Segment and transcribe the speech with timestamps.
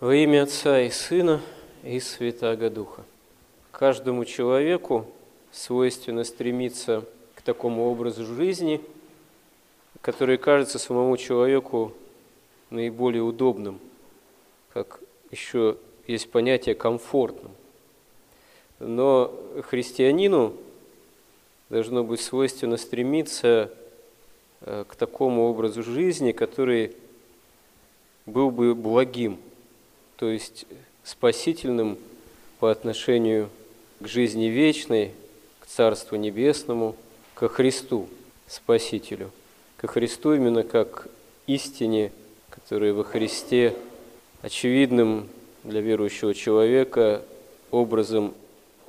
[0.00, 1.42] Во имя Отца и Сына
[1.82, 3.04] и Святаго Духа.
[3.70, 5.04] Каждому человеку
[5.52, 8.80] свойственно стремиться к такому образу жизни,
[10.00, 11.92] который кажется самому человеку
[12.70, 13.78] наиболее удобным,
[14.72, 15.00] как
[15.30, 15.76] еще
[16.06, 17.52] есть понятие комфортным.
[18.78, 19.38] Но
[19.68, 20.54] христианину
[21.68, 23.70] должно быть свойственно стремиться
[24.62, 26.96] э, к такому образу жизни, который
[28.24, 29.38] был бы благим,
[30.20, 30.66] то есть
[31.02, 31.96] спасительным
[32.58, 33.48] по отношению
[34.00, 35.12] к жизни вечной,
[35.60, 36.94] к Царству Небесному,
[37.34, 38.06] ко Христу,
[38.46, 39.30] Спасителю,
[39.78, 41.08] ко Христу именно как
[41.46, 42.12] истине,
[42.50, 43.74] которая во Христе
[44.42, 45.26] очевидным
[45.64, 47.22] для верующего человека
[47.70, 48.34] образом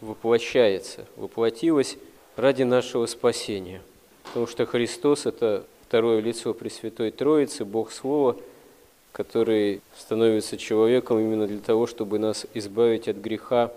[0.02, 1.96] воплощается, воплотилась
[2.36, 3.82] ради нашего спасения.
[4.24, 8.36] Потому что Христос– это второе лицо Пресвятой Троицы, Бог Слова,
[9.12, 13.72] который становится человеком именно для того, чтобы нас избавить от греха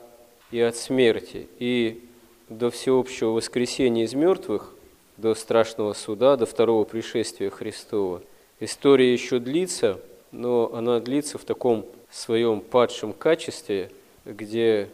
[0.50, 1.48] и от смерти.
[1.58, 2.04] И
[2.48, 4.74] до всеобщего воскресения из мертвых,
[5.16, 8.22] до страшного суда, до второго пришествия Христова,
[8.60, 13.90] история еще длится, но она длится в таком своем падшем качестве,
[14.24, 14.88] где,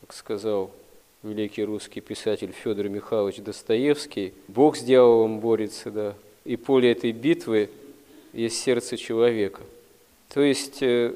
[0.00, 0.70] как сказал
[1.22, 7.70] великий русский писатель Федор Михайлович Достоевский, Бог с дьяволом борется, да, и поле этой битвы
[8.32, 9.62] есть сердце человека.
[10.28, 11.14] То есть э,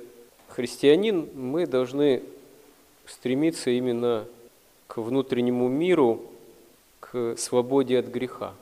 [0.48, 2.22] христианин, мы должны
[3.06, 4.26] стремиться именно
[4.86, 6.22] к внутреннему миру,
[7.00, 8.54] к свободе от греха.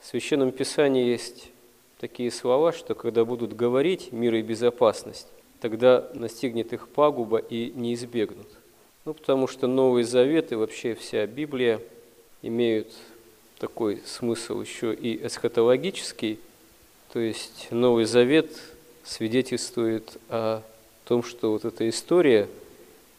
[0.00, 1.50] В Священном Писании есть
[1.98, 5.28] такие слова, что когда будут говорить мир и безопасность,
[5.60, 8.46] тогда настигнет их пагуба и не избегнут.
[9.04, 11.80] Ну, потому что Новый Завет и вообще вся Библия
[12.42, 12.92] имеют
[13.58, 16.38] такой смысл еще и эсхатологический,
[17.12, 18.50] то есть Новый Завет
[19.04, 20.62] свидетельствует о
[21.04, 22.48] том, что вот эта история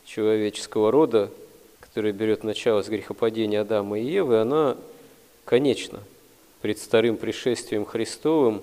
[0.05, 1.31] человеческого рода,
[1.79, 4.77] которая берет начало с грехопадения Адама и Евы, она
[5.45, 5.99] конечна
[6.61, 8.61] пред вторым пришествием Христовым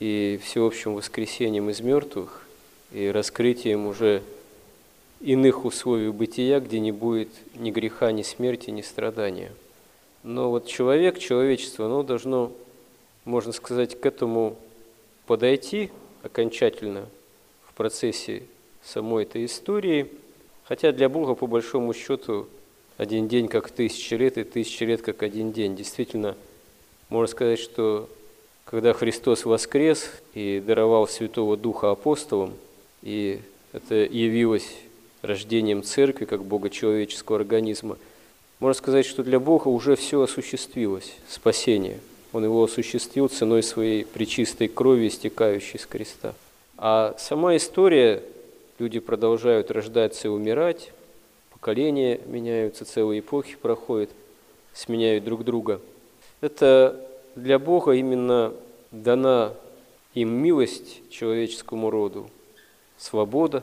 [0.00, 2.46] и всеобщим воскресением из мертвых
[2.92, 4.22] и раскрытием уже
[5.20, 9.52] иных условий бытия, где не будет ни греха, ни смерти, ни страдания.
[10.22, 12.52] Но вот человек, человечество, оно должно,
[13.24, 14.56] можно сказать, к этому
[15.26, 15.90] подойти
[16.22, 17.06] окончательно
[17.68, 18.42] в процессе
[18.82, 20.10] самой этой истории,
[20.64, 22.48] хотя для Бога, по большому счету,
[22.96, 25.76] один день как тысяча лет, и тысяча лет как один день.
[25.76, 26.36] Действительно,
[27.08, 28.08] можно сказать, что
[28.64, 32.54] когда Христос воскрес и даровал Святого Духа апостолам,
[33.02, 33.40] и
[33.72, 34.68] это явилось
[35.22, 37.96] рождением Церкви как Бога человеческого организма,
[38.58, 41.98] можно сказать, что для Бога уже все осуществилось, спасение.
[42.32, 46.34] Он его осуществил ценой своей причистой крови, истекающей с креста.
[46.76, 48.22] А сама история,
[48.78, 50.92] люди продолжают рождаться и умирать,
[51.52, 54.10] поколения меняются, целые эпохи проходят,
[54.72, 55.80] сменяют друг друга.
[56.40, 57.04] Это
[57.34, 58.54] для Бога именно
[58.90, 59.54] дана
[60.14, 62.30] им милость человеческому роду,
[62.96, 63.62] свобода,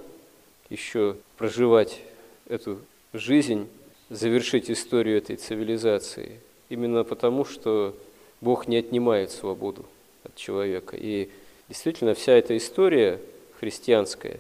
[0.70, 2.02] еще проживать
[2.48, 2.80] эту
[3.14, 3.68] жизнь,
[4.10, 6.40] завершить историю этой цивилизации.
[6.70, 7.96] Именно потому, что
[8.42, 9.86] Бог не отнимает свободу
[10.24, 10.96] от человека.
[10.98, 11.30] И
[11.70, 13.20] действительно вся эта история
[13.60, 14.40] христианская,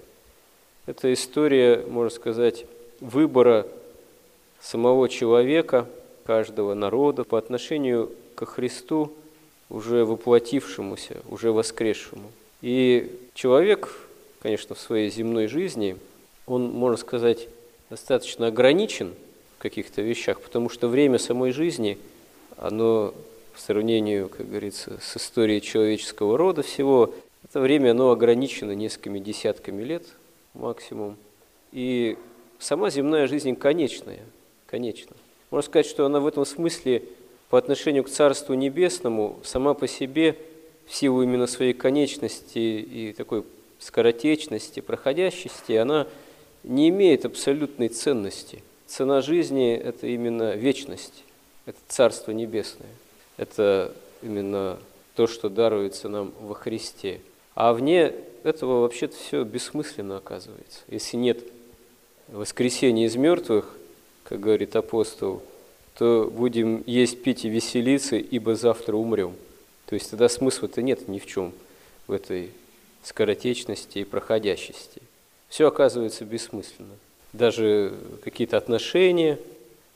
[0.85, 2.65] это история, можно сказать,
[2.99, 3.67] выбора
[4.61, 5.87] самого человека,
[6.25, 9.11] каждого народа по отношению ко Христу,
[9.69, 12.31] уже воплотившемуся, уже воскресшему.
[12.61, 13.89] И человек,
[14.41, 15.97] конечно, в своей земной жизни,
[16.45, 17.47] он, можно сказать,
[17.89, 19.13] достаточно ограничен
[19.57, 21.97] в каких-то вещах, потому что время самой жизни,
[22.57, 23.13] оно
[23.57, 27.11] в сравнении, как говорится, с историей человеческого рода всего,
[27.43, 30.03] это время, оно ограничено несколькими десятками лет
[30.53, 31.17] максимум.
[31.71, 32.17] И
[32.59, 34.19] сама земная жизнь конечная,
[34.67, 35.15] конечна.
[35.49, 37.03] Можно сказать, что она в этом смысле
[37.49, 40.37] по отношению к Царству Небесному сама по себе,
[40.85, 43.43] в силу именно своей конечности и такой
[43.79, 46.07] скоротечности, проходящести, она
[46.63, 48.63] не имеет абсолютной ценности.
[48.85, 51.23] Цена жизни– это именно вечность,
[51.65, 52.87] это Царство Небесное,
[53.37, 54.79] это именно
[55.15, 57.21] то, что даруется нам во Христе.
[57.55, 58.13] А вне
[58.43, 60.81] этого вообще-то все бессмысленно оказывается.
[60.87, 61.39] Если нет
[62.27, 63.75] воскресения из мертвых,
[64.23, 65.41] как говорит апостол,
[65.97, 69.33] то будем есть, пить и веселиться, ибо завтра умрем.
[69.87, 71.53] То есть тогда смысла-то нет ни в чем
[72.05, 72.51] в этой
[73.03, 75.01] скоротечности и проходящести.
[75.49, 76.95] Все оказывается бессмысленно.
[77.33, 77.93] Даже
[78.23, 79.39] какие-то отношения,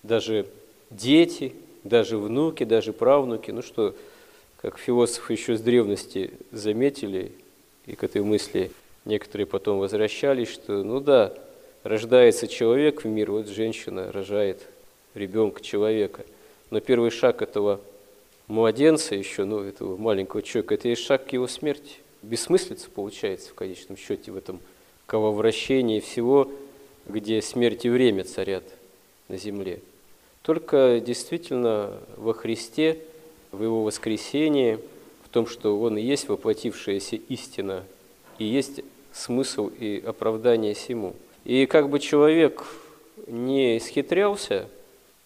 [0.01, 0.47] даже
[0.89, 1.53] дети,
[1.83, 3.51] даже внуки, даже правнуки.
[3.51, 3.95] Ну что,
[4.62, 7.31] как философы еще с древности заметили
[7.86, 8.72] и к этой мысли
[9.06, 11.33] некоторые потом возвращались, что ну да,
[11.83, 14.68] рождается человек в мир, вот женщина рожает
[15.16, 16.24] ребенка, человека.
[16.69, 17.81] Но первый шаг этого
[18.48, 21.98] младенца еще, ну, этого маленького человека, это и шаг к его смерти.
[22.22, 24.60] Бессмыслица получается в конечном счете в этом
[25.06, 26.51] крововращении всего,
[27.07, 28.63] где смерть и время царят
[29.28, 29.81] на земле.
[30.43, 32.99] Только действительно во Христе,
[33.51, 34.79] в Его воскресении,
[35.23, 37.83] в том, что Он и есть воплотившаяся истина,
[38.39, 41.15] и есть смысл и оправдание всему.
[41.43, 42.65] И как бы человек
[43.27, 44.67] не исхитрялся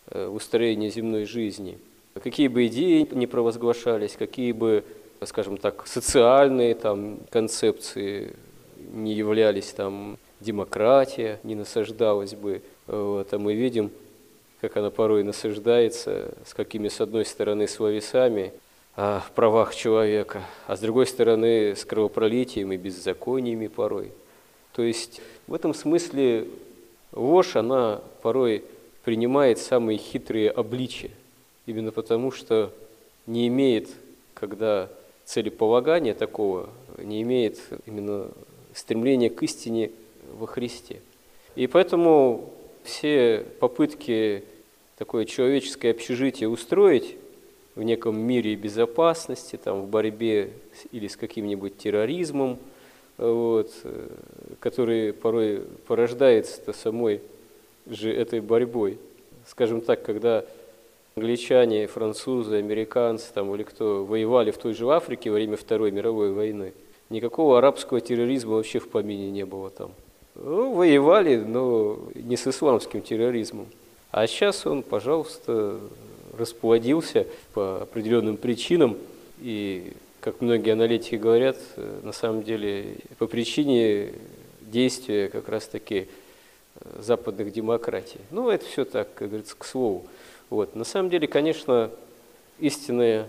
[0.07, 1.77] э, в устроении земной жизни,
[2.21, 4.83] какие бы идеи не провозглашались, какие бы,
[5.23, 8.33] скажем так, социальные там, концепции
[8.93, 12.61] не являлись там демократия, не насаждалась бы.
[12.87, 13.91] Вот, а мы видим,
[14.67, 18.51] как она порой насаждается, с какими, с одной стороны, словесами
[18.95, 24.11] о правах человека, а с другой стороны, с кровопролитием и беззакониями порой.
[24.73, 26.47] То есть в этом смысле
[27.11, 28.63] ложь, она порой
[29.03, 31.11] принимает самые хитрые обличия,
[31.67, 32.71] именно потому что
[33.27, 33.89] не имеет,
[34.33, 34.89] когда
[35.25, 38.31] целеполагания такого, не имеет именно
[38.73, 39.91] стремления к истине
[40.33, 41.01] во Христе.
[41.55, 42.49] И поэтому
[42.83, 44.43] все попытки
[44.97, 47.15] такое человеческое общежитие устроить
[47.75, 52.57] в неком мире безопасности, там, в борьбе с, или с каким-нибудь терроризмом,
[53.17, 54.07] вот, э,
[54.59, 57.21] который порой порождается самой
[57.85, 58.97] же этой борьбой.
[59.45, 60.45] Скажем так, когда
[61.15, 66.31] англичане, французы, американцы там, или кто воевали в той же Африке во время Второй мировой
[66.31, 66.73] войны,
[67.09, 69.91] никакого арабского терроризма вообще в помине не было там.
[70.35, 73.67] Ну, воевали, но не с исламским терроризмом.
[74.15, 75.77] А сейчас он, пожалуйста,
[76.37, 78.97] расплодился по определенным причинам.
[79.41, 79.91] И,
[80.21, 81.57] как многие аналитики говорят,
[82.01, 84.13] на самом деле по причине
[84.61, 86.07] действия как раз-таки
[86.97, 88.21] западных демократий.
[88.31, 90.05] Ну, это все так, как говорится, к слову.
[90.49, 90.77] Вот.
[90.77, 91.91] На самом деле, конечно,
[92.61, 93.27] истинная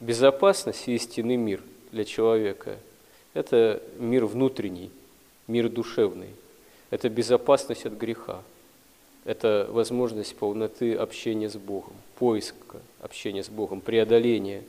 [0.00, 1.62] безопасность и истинный мир
[1.92, 2.76] для человека–
[3.32, 4.90] это мир внутренний,
[5.46, 6.28] мир душевный.
[6.90, 8.42] Это безопасность от греха.
[9.24, 14.62] Это возможность полноты общения с Богом, поиска общения с Богом, преодоления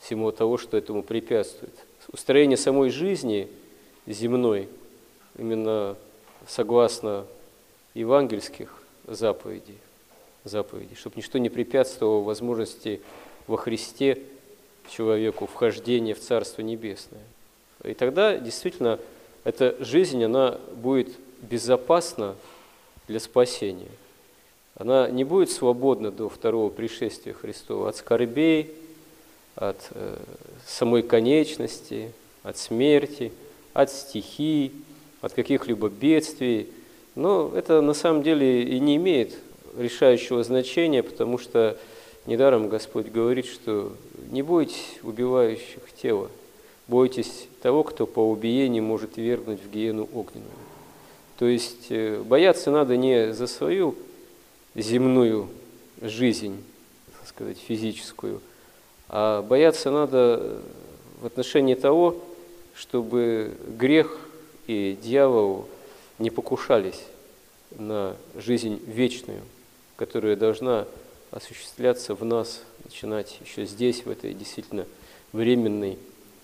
[0.00, 1.74] всего того, что этому препятствует.
[2.12, 3.48] Устроение самой жизни
[4.06, 4.68] земной,
[5.38, 5.96] именно
[6.46, 7.26] согласно
[7.94, 9.78] евангельских заповедей,
[10.44, 13.00] заповедей, чтобы ничто не препятствовало возможности
[13.46, 14.22] во Христе
[14.88, 17.22] человеку вхождения в Царство Небесное.
[17.84, 18.98] И тогда действительно
[19.44, 21.08] эта жизнь, она будет
[21.42, 22.36] безопасна
[23.10, 23.90] для спасения.
[24.76, 28.70] Она не будет свободна до второго пришествия Христова от скорбей,
[29.56, 30.16] от э,
[30.64, 32.12] самой конечности,
[32.44, 33.32] от смерти,
[33.72, 34.72] от стихий,
[35.20, 36.68] от каких-либо бедствий.
[37.16, 39.36] Но это на самом деле и не имеет
[39.76, 41.76] решающего значения, потому что
[42.26, 43.92] недаром Господь говорит, что
[44.30, 46.30] не бойтесь убивающих тело,
[46.86, 50.69] бойтесь того, кто по убиению может вергнуть в гиену огненную.
[51.40, 53.96] То есть э, бояться надо не за свою
[54.74, 55.48] земную
[56.02, 56.62] жизнь,
[57.18, 58.42] так сказать, физическую,
[59.08, 60.60] а бояться надо
[61.18, 62.22] в отношении того,
[62.74, 64.18] чтобы грех
[64.66, 65.66] и дьявол
[66.18, 67.02] не покушались
[67.70, 69.40] на жизнь вечную,
[69.96, 70.86] которая должна
[71.30, 74.84] осуществляться в нас, начинать еще здесь, в этой действительно
[75.32, 75.96] временной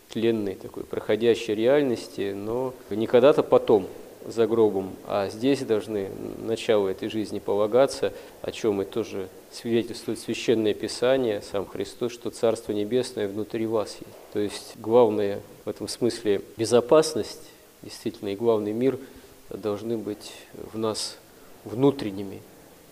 [0.09, 3.91] тленной, такой проходящей реальности, но не когда-то потом
[4.27, 10.75] за гробом, а здесь должны начало этой жизни полагаться, о чем и тоже свидетельствует Священное
[10.75, 14.19] Писание, сам Христос, что Царство Небесное внутри вас есть.
[14.33, 17.43] То есть главное в этом смысле безопасность,
[17.83, 18.99] действительно, и главный мир
[19.51, 20.33] должны быть
[20.73, 21.17] в нас
[21.65, 22.43] внутренними,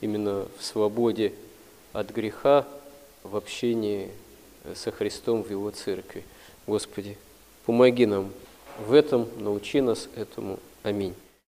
[0.00, 1.32] именно в свободе
[1.92, 2.66] от греха,
[3.24, 4.10] в общении
[4.74, 6.24] со Христом в Его Церкви.
[6.66, 7.18] Господи,
[7.66, 8.30] помоги нам
[8.86, 10.58] в этом, научи нас этому.
[10.82, 11.14] Аминь.